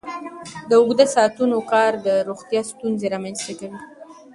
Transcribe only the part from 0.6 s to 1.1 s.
د اوږده